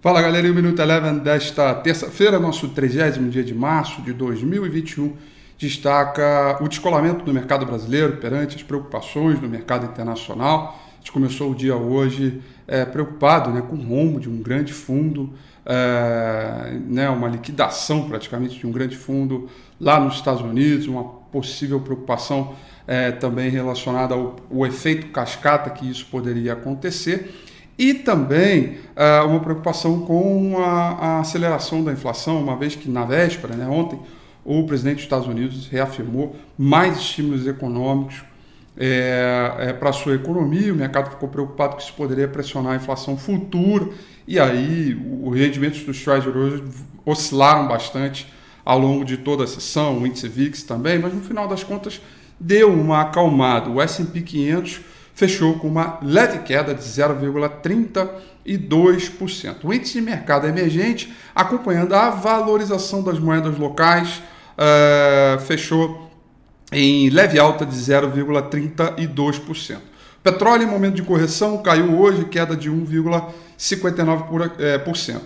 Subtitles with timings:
[0.00, 5.16] Fala galera, o Minuto Eleven desta terça-feira, nosso 30 dia de março de 2021,
[5.58, 10.80] destaca o descolamento do mercado brasileiro perante as preocupações do mercado internacional.
[10.94, 14.72] A gente começou o dia hoje é, preocupado né, com o rombo de um grande
[14.72, 15.32] fundo,
[15.66, 19.48] é, né, uma liquidação praticamente de um grande fundo
[19.80, 22.54] lá nos Estados Unidos, uma possível preocupação
[22.86, 27.34] é, também relacionada ao, ao efeito cascata que isso poderia acontecer
[27.78, 33.04] e também uh, uma preocupação com a, a, aceleração da inflação, uma vez que na
[33.04, 33.98] véspera, né, ontem,
[34.44, 38.22] o presidente dos Estados Unidos reafirmou mais estímulos econômicos
[38.76, 42.76] é, é, para a sua economia, o mercado ficou preocupado que isso poderia pressionar a
[42.76, 43.88] inflação futura,
[44.26, 46.64] e aí os rendimentos dos Treasury
[47.04, 48.26] oscilaram bastante
[48.64, 52.00] ao longo de toda a sessão, o índice VIX também, mas no final das contas
[52.38, 53.70] deu uma acalmada.
[53.70, 54.80] O S&P 500
[55.18, 59.56] fechou com uma leve queda de 0,32%.
[59.64, 64.22] O índice de mercado emergente, acompanhando a valorização das moedas locais,
[64.56, 66.08] uh, fechou
[66.70, 69.78] em leve alta de 0,32%.
[70.22, 75.16] Petróleo, em momento de correção, caiu hoje, queda de 1,59%.
[75.16, 75.20] Eh,